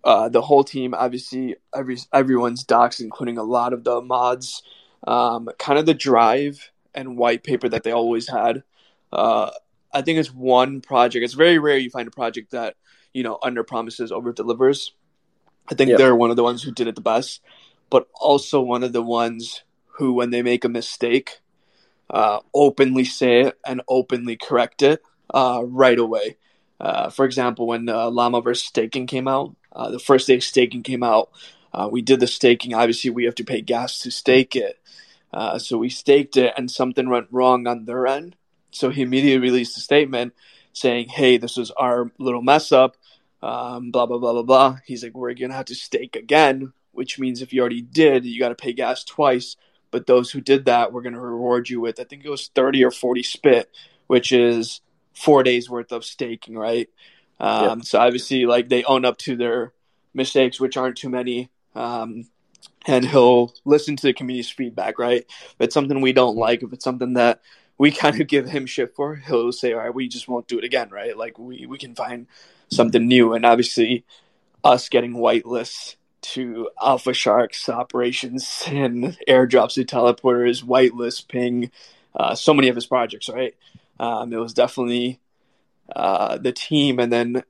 [0.04, 0.94] uh, the whole team.
[0.94, 4.64] Obviously, every everyone's docs, including a lot of the mods.
[5.08, 8.64] Um, kind of the drive and white paper that they always had.
[9.12, 9.50] Uh,
[9.94, 11.24] I think it's one project.
[11.24, 12.76] It's very rare you find a project that
[13.14, 14.94] you know under promises over delivers.
[15.72, 17.42] I think they're one of the ones who did it the best,
[17.90, 19.64] but also one of the ones
[19.98, 21.42] who, when they make a mistake,
[22.10, 25.02] uh, openly say it and openly correct it
[25.34, 26.38] uh, right away.
[26.80, 31.04] Uh, for example, when uh, Llamaverse staking came out, uh, the first day staking came
[31.04, 31.30] out,
[31.74, 32.74] uh, we did the staking.
[32.74, 34.80] Obviously, we have to pay gas to stake it.
[35.32, 38.36] Uh, so we staked it, and something went wrong on their end.
[38.72, 40.34] So he immediately released a statement
[40.80, 42.96] saying, "Hey, this was our little mess up
[43.42, 44.78] um, blah blah blah blah blah.
[44.86, 48.40] He's like, we're gonna have to stake again, which means if you already did, you
[48.40, 49.56] got to pay gas twice.
[49.92, 52.84] But those who did that, we're gonna reward you with I think it was thirty
[52.84, 53.70] or forty spit,
[54.08, 54.82] which is
[55.14, 56.90] four days worth of staking, right?
[57.40, 59.74] Um, So obviously, like they own up to their
[60.14, 61.50] mistakes, which aren't too many.
[61.76, 62.28] Um,
[62.88, 65.26] and he'll listen to the community's feedback, right?
[65.28, 67.42] If it's something we don't like, if it's something that
[67.80, 70.60] we kind of give him shit for, he'll say, all right, we just won't do
[70.60, 71.18] it again, right?
[71.18, 72.28] Like we, we can find
[72.68, 73.34] something new.
[73.34, 74.04] And obviously,
[74.64, 81.72] us getting whitelists to Alpha Sharks operations and airdrops to teleporters, whitelist ping,
[82.14, 83.56] uh, so many of his projects, right?
[83.98, 85.22] Um, it was definitely
[85.96, 87.00] uh, the team.
[87.00, 87.44] And then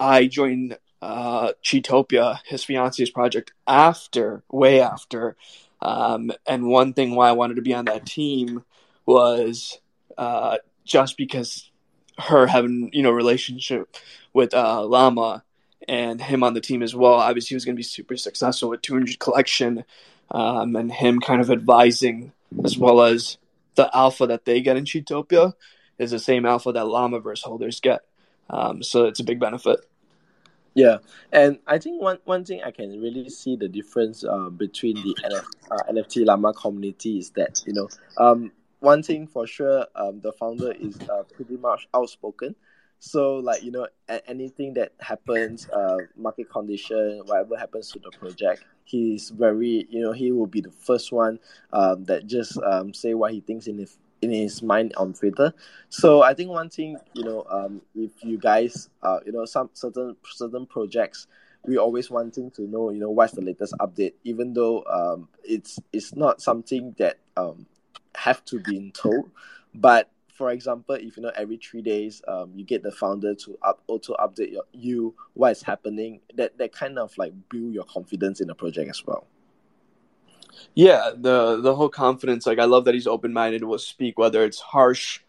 [0.00, 5.36] I joined uh, Cheatopia, his fiance's project, after, way after.
[5.80, 8.64] Um, and one thing why I wanted to be on that team
[9.06, 9.78] was
[10.18, 11.70] uh, just because
[12.18, 13.96] her having you know relationship
[14.32, 15.44] with uh, Llama
[15.88, 17.14] and him on the team as well.
[17.14, 19.84] Obviously, he was going to be super successful with 200 collection
[20.30, 22.32] um, and him kind of advising
[22.64, 23.38] as well as
[23.74, 25.54] the alpha that they get in Cheatopia
[25.98, 28.02] is the same alpha that Llamaverse holders get.
[28.50, 29.80] Um, so it's a big benefit.
[30.74, 30.98] Yeah,
[31.30, 35.14] and I think one, one thing I can really see the difference uh, between the
[35.22, 40.20] NF, uh, NFT Llama community is that you know um, one thing for sure um,
[40.20, 42.54] the founder is uh, pretty much outspoken.
[42.98, 43.88] So like you know
[44.28, 50.12] anything that happens uh market condition whatever happens to the project he's very you know
[50.12, 51.40] he will be the first one
[51.72, 55.52] um that just um say what he thinks in his in his mind on twitter.
[55.88, 59.70] So i think one thing you know um if you guys uh you know some
[59.72, 61.26] certain certain projects
[61.66, 65.80] we always wanting to know you know what's the latest update even though um it's
[65.92, 67.66] it's not something that um
[68.14, 69.30] have to be told
[69.74, 73.58] but for example, if you know every three days, um, you get the founder to
[73.62, 76.20] up auto update your, you what is happening.
[76.34, 79.26] That that kind of like build your confidence in the project as well.
[80.74, 82.46] Yeah, the the whole confidence.
[82.46, 83.62] Like I love that he's open minded.
[83.62, 85.20] Will speak whether it's harsh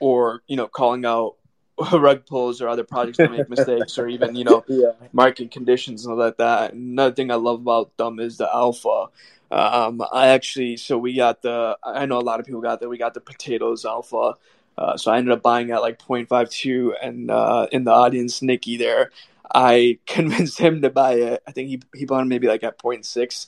[0.00, 1.36] or you know calling out
[1.92, 4.92] rug pulls or other projects that make mistakes or even you know yeah.
[5.12, 6.72] market conditions and all like that.
[6.72, 9.06] Another thing I love about them is the alpha.
[9.50, 12.88] Um, I actually, so we got the, I know a lot of people got that.
[12.88, 14.34] We got the Potatoz alpha.
[14.76, 18.76] Uh, so I ended up buying at like 0.52 and, uh, in the audience, Nikki
[18.76, 19.12] there,
[19.54, 21.42] I convinced him to buy it.
[21.46, 23.46] I think he, he bought it maybe like at 0.6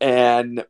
[0.00, 0.64] and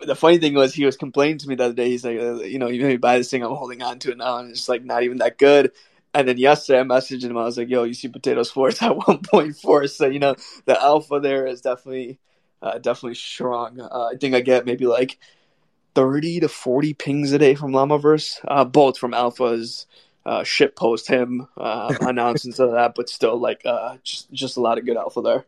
[0.00, 1.88] the funny thing was he was complaining to me the other day.
[1.88, 3.42] He's like, uh, you know, you made me buy this thing.
[3.42, 5.72] I'm holding on to it now, and it's like not even that good.
[6.14, 7.36] And then yesterday I messaged him.
[7.36, 9.90] I was like, yo, you see Potatoz force at 1.4.
[9.90, 12.18] So you know the alpha there is definitely
[12.62, 13.80] uh, definitely strong.
[13.80, 15.18] Uh, I think I get maybe like
[15.94, 19.86] 30 to 40 pings a day from Llamaverse, uh, both from Alpha's
[20.26, 24.60] uh, shit post him uh, announcements of that, but still like uh, just just a
[24.60, 25.44] lot of good Alpha there.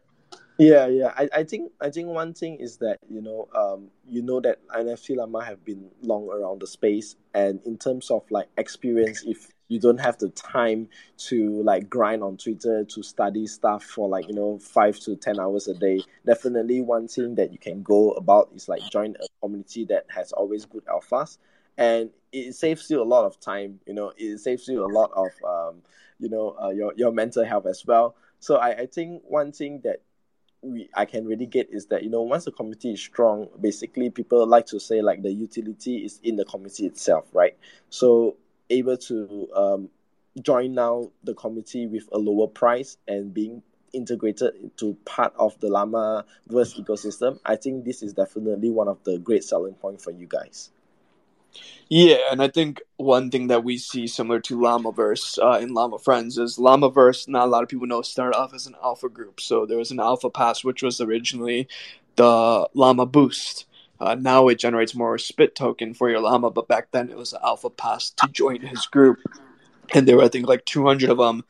[0.58, 1.12] Yeah, yeah.
[1.16, 4.58] I, I think I think one thing is that you know um you know that
[4.68, 9.48] NFT Llama have been long around the space, and in terms of like experience, if
[9.68, 14.28] you don't have the time to like grind on Twitter to study stuff for like
[14.28, 16.02] you know five to ten hours a day.
[16.24, 20.32] Definitely one thing that you can go about is like join a community that has
[20.32, 21.38] always good alphas
[21.78, 23.80] and it saves you a lot of time.
[23.86, 25.82] You know, it saves you a lot of um,
[26.18, 28.16] you know uh, your your mental health as well.
[28.40, 30.02] So I, I think one thing that
[30.62, 34.10] we I can really get is that you know once the community is strong, basically
[34.10, 37.56] people like to say like the utility is in the community itself, right?
[37.90, 38.36] So
[38.70, 39.88] able to um,
[40.42, 43.62] join now the community with a lower price and being
[43.92, 49.02] integrated into part of the Llama verse ecosystem, I think this is definitely one of
[49.04, 50.70] the great selling point for you guys.
[51.88, 55.98] Yeah, and I think one thing that we see similar to Llamaverse uh, in Llama
[55.98, 57.28] Friends is Llamaverse.
[57.28, 59.40] Not a lot of people know started off as an alpha group.
[59.40, 61.68] So there was an alpha pass, which was originally
[62.16, 63.66] the Llama Boost.
[63.99, 67.32] Uh, now it generates more spit token for your llama, but back then it was
[67.32, 69.18] an alpha pass to join his group,
[69.94, 71.44] and there were I think like 200 of them,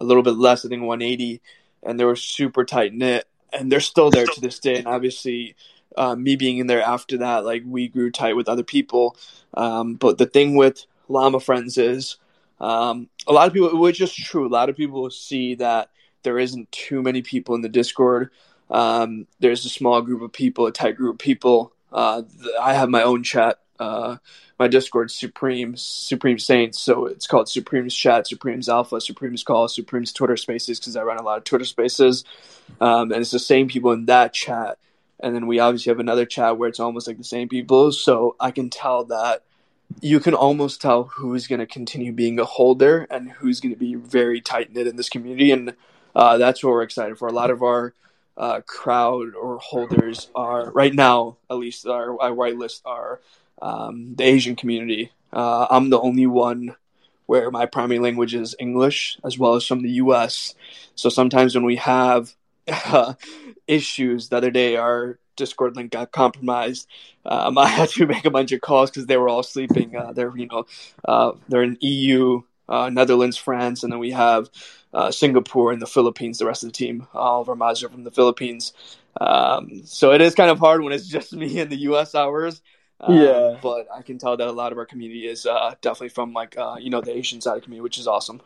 [0.00, 1.40] a little bit less, I think 180,
[1.82, 4.78] and they were super tight knit, and they're still there to this day.
[4.78, 5.54] And obviously,
[5.96, 9.16] uh, me being in there after that, like we grew tight with other people.
[9.54, 12.16] Um, but the thing with Llama Friends is
[12.60, 15.90] um, a lot of people, which is true, a lot of people see that
[16.22, 18.30] there isn't too many people in the Discord.
[18.70, 21.72] Um, there's a small group of people, a tight group of people.
[21.92, 22.22] Uh,
[22.60, 23.58] I have my own chat.
[23.78, 24.16] Uh,
[24.58, 30.12] my Discord Supreme Supreme Saints, so it's called Supreme's Chat, Supreme's Alpha, Supreme's Call, Supreme's
[30.12, 32.24] Twitter Spaces because I run a lot of Twitter Spaces,
[32.80, 34.78] um, and it's the same people in that chat
[35.22, 37.92] and then we obviously have another chat where it's almost like the same people.
[37.92, 39.44] So I can tell that
[40.00, 43.78] you can almost tell who's going to continue being a holder and who's going to
[43.78, 45.74] be very tight knit in this community, and
[46.16, 47.28] uh, that's what we're excited for.
[47.28, 47.94] A lot of our
[48.36, 53.20] uh, crowd or holders are right now, at least our, our whitelist are
[53.60, 55.12] um, the Asian community.
[55.32, 56.76] Uh, I'm the only one
[57.26, 60.54] where my primary language is English, as well as from the U.S.
[60.94, 62.34] So sometimes when we have
[62.68, 63.14] uh,
[63.66, 64.28] issues.
[64.28, 66.88] The other day, our Discord link got compromised.
[67.24, 69.96] Um, I had to make a bunch of calls because they were all sleeping.
[69.96, 70.66] Uh, they're you know
[71.04, 74.48] uh, they're in EU, uh, Netherlands, France, and then we have
[74.92, 76.38] uh, Singapore and the Philippines.
[76.38, 78.72] The rest of the team, all of our mods are from the Philippines.
[79.20, 82.62] Um, so it is kind of hard when it's just me in the US hours.
[83.00, 86.10] Um, yeah, but I can tell that a lot of our community is uh, definitely
[86.10, 88.42] from like uh, you know the Asian side of the community, which is awesome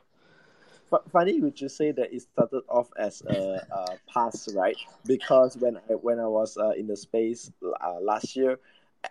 [1.13, 4.77] funny would you say that it started off as a, a pass, right?
[5.07, 8.59] Because when I when I was uh, in the space uh, last year,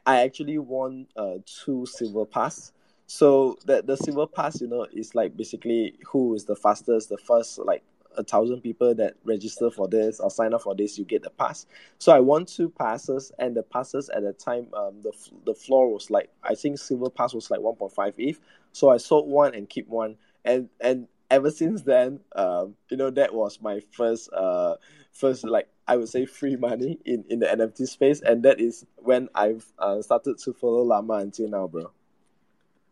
[0.06, 2.72] I actually won uh, two silver pass.
[3.08, 7.18] So the the silver pass, you know, is like basically who is the fastest, the
[7.18, 7.84] first like
[8.18, 11.30] a thousand people that register for this or sign up for this, you get the
[11.30, 11.66] pass.
[11.99, 15.12] So I won two passes, and the passes at the time, um, the
[15.45, 18.39] the floor was like I think silver pass was like one point five ETH.
[18.72, 23.10] So I sold one and keep one, and and ever since then, um, you know,
[23.10, 24.76] that was my first, uh,
[25.12, 28.86] first like I would say free money in in the NFT space, and that is
[28.97, 31.91] when I've uh, started to follow Llama until now, bro.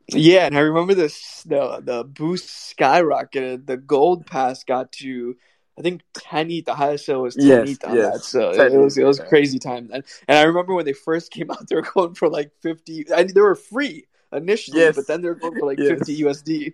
[0.08, 3.66] Yeah, and I remember this the the boost skyrocketed.
[3.66, 5.36] The gold pass got to
[5.78, 6.66] I think ten ETH.
[6.66, 8.14] The highest sale was ten yes, ETH on yes.
[8.14, 8.24] that.
[8.24, 10.04] So it was it was crazy time then.
[10.28, 13.06] And I remember when they first came out, they were going for like fifty.
[13.14, 14.96] I mean, they were free initially, yes.
[14.96, 16.74] but then they were going for like fifty USD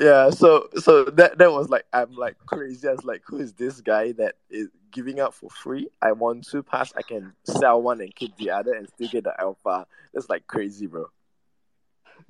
[0.00, 3.52] yeah so so that that was like i'm like crazy i was like who is
[3.54, 7.80] this guy that is giving out for free i want two pass i can sell
[7.80, 11.06] one and keep the other and still get the alpha that's like crazy bro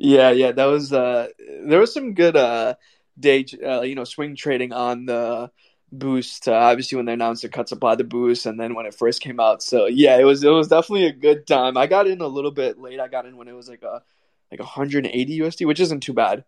[0.01, 1.29] yeah yeah that was uh
[1.65, 2.75] there was some good uh
[3.19, 5.51] day uh, you know swing trading on the
[5.93, 8.95] boost uh, obviously when they announced the cut supply the boost and then when it
[8.95, 12.07] first came out so yeah it was it was definitely a good time i got
[12.07, 14.01] in a little bit late i got in when it was like a
[14.51, 16.45] like 180 usd which isn't too bad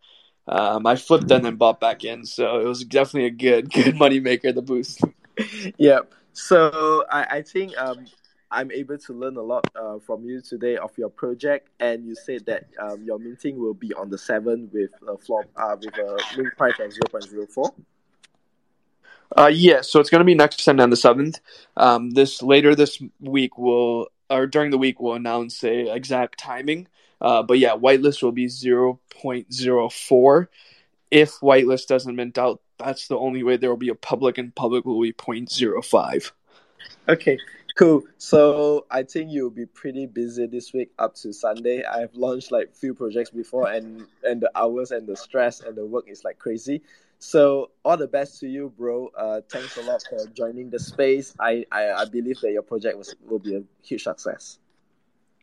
[0.48, 3.96] um, I flipped and then bought back in, so it was definitely a good good
[3.96, 4.52] money maker.
[4.52, 5.00] The boost.
[5.78, 6.12] yep.
[6.32, 8.06] So I, I think um,
[8.52, 12.14] I'm able to learn a lot uh, from you today of your project, and you
[12.14, 15.96] said that um, your minting will be on the seventh with a floor uh, with
[15.96, 17.72] a mint price of zero point zero four.
[19.36, 21.40] Uh, yeah, so it's going to be next Sunday on the seventh.
[21.78, 26.88] Um, this later this week will or during the week we'll announce a exact timing.
[27.22, 30.46] Uh, but yeah, whitelist will be 0.04.
[31.10, 34.54] If whitelist doesn't mint out, that's the only way there will be a public, and
[34.54, 36.32] public will be 0.05.
[37.08, 37.38] Okay,
[37.76, 38.02] cool.
[38.18, 41.84] So I think you'll be pretty busy this week up to Sunday.
[41.84, 45.86] I've launched like few projects before, and and the hours and the stress and the
[45.86, 46.82] work is like crazy.
[47.22, 49.08] So all the best to you, bro.
[49.16, 51.32] Uh, thanks a lot for joining the space.
[51.38, 54.58] I, I, I believe that your project was, will be a huge success.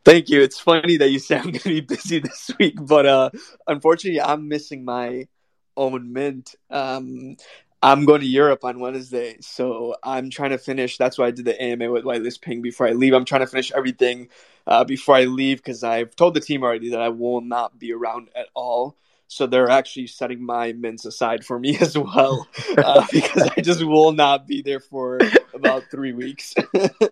[0.03, 0.41] Thank you.
[0.41, 3.29] It's funny that you say I'm going to be busy this week, but uh,
[3.65, 5.29] unfortunately, I'm missing my
[5.77, 6.55] own mint.
[6.69, 7.37] Um,
[7.81, 10.97] I'm going to Europe on Wednesday, so I'm trying to finish.
[10.97, 13.13] That's why I did the AMA with Whitelist Ping before I leave.
[13.13, 14.29] I'm trying to finish everything
[14.67, 17.93] uh, before I leave because I've told the team already that I will not be
[17.93, 18.97] around at all.
[19.27, 23.83] So they're actually setting my mints aside for me as well uh, because I just
[23.83, 25.19] will not be there for
[25.53, 26.53] about three weeks.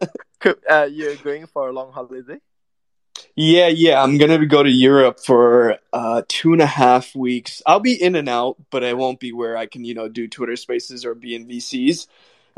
[0.70, 2.40] uh, you're going for a long holiday?
[3.38, 4.02] Yeah, yeah.
[4.04, 7.62] I'm gonna go to Europe for uh, two and a half weeks.
[7.68, 10.28] I'll be in and out, but I won't be where I can, you know, do
[10.30, 12.08] Twitter Spaces or be in VCs.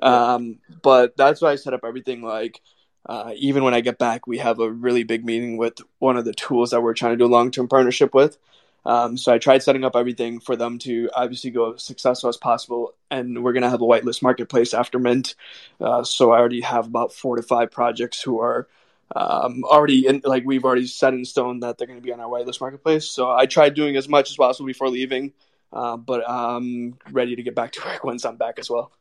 [0.02, 2.24] Um, but that's why I set up everything.
[2.24, 2.62] Like,
[3.08, 6.26] uh, even when I get back, we have a really big meeting with one of
[6.26, 8.38] the tools that we're trying to do a long term partnership with.
[8.86, 12.38] Um, so I tried setting up everything for them to obviously go as successful as
[12.38, 12.96] possible.
[13.12, 15.36] And we're going to have a whitelist marketplace after Mint.
[15.82, 18.68] Uh, so I already have about four to five projects who are
[19.16, 22.20] um, already in, like we've already set in stone that they're going to be on
[22.20, 23.06] our whitelist marketplace.
[23.06, 25.34] So I tried doing as much as possible before leaving,
[25.74, 28.92] uh, but I'm ready to get back to work once I'm back as well.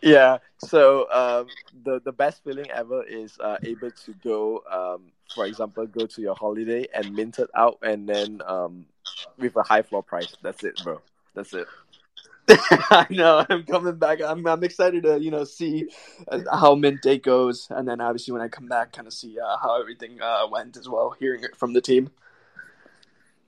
[0.00, 0.38] Yeah.
[0.58, 1.48] So um,
[1.84, 6.20] the the best feeling ever is uh, able to go, um, for example, go to
[6.20, 8.86] your holiday and mint it out, and then um,
[9.38, 10.36] with a high floor price.
[10.42, 11.00] That's it, bro.
[11.34, 11.66] That's it.
[12.90, 13.44] I know.
[13.48, 14.20] I'm coming back.
[14.22, 15.88] I'm I'm excited to you know see
[16.28, 19.38] uh, how mint day goes, and then obviously when I come back, kind of see
[19.38, 21.14] uh, how everything uh, went as well.
[21.18, 22.10] Hearing it from the team.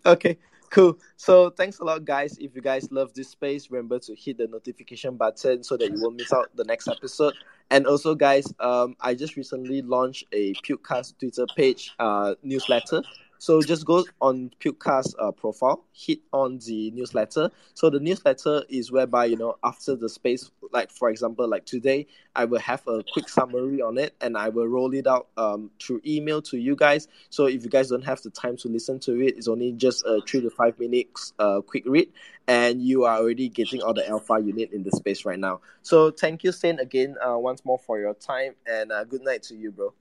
[0.04, 0.38] Okay,
[0.70, 0.98] cool.
[1.16, 2.36] So thanks a lot, guys.
[2.38, 6.02] If you guys love this space, remember to hit the notification button so that you
[6.02, 7.34] won't miss out the next episode.
[7.70, 13.02] And also, guys, um, I just recently launched a Pukecast Twitter page uh, newsletter.
[13.40, 17.50] So just go on Pukecast uh, profile, hit on the newsletter.
[17.72, 22.06] So the newsletter is whereby you know after the space, like for example, like today,
[22.36, 25.70] I will have a quick summary on it, and I will roll it out um,
[25.80, 27.08] through email to you guys.
[27.30, 30.04] So if you guys don't have the time to listen to it, it's only just
[30.04, 32.12] a three to five minutes uh, quick read,
[32.46, 35.62] and you are already getting all the alpha you need in the space right now.
[35.80, 39.44] So thank you, Saint, again uh, once more for your time, and uh, good night
[39.44, 39.94] to you, bro.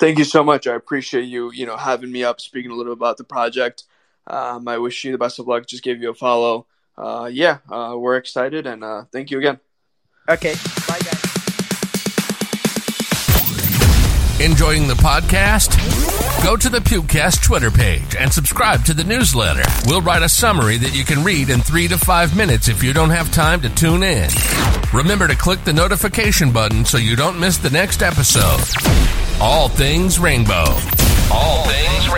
[0.00, 0.66] Thank you so much.
[0.66, 3.84] I appreciate you, you know, having me up, speaking a little about the project.
[4.26, 5.66] Um, I wish you the best of luck.
[5.66, 6.66] Just give you a follow.
[6.96, 9.60] Uh, yeah, uh, we're excited, and uh, thank you again.
[10.28, 10.54] Okay,
[10.88, 11.20] bye guys.
[14.40, 16.18] Enjoying the podcast?
[16.42, 19.62] Go to the Pukecast Twitter page and subscribe to the newsletter.
[19.86, 22.94] We'll write a summary that you can read in three to five minutes if you
[22.94, 24.30] don't have time to tune in.
[24.92, 28.60] Remember to click the notification button so you don't miss the next episode.
[29.40, 30.64] All things rainbow.
[31.30, 32.08] All things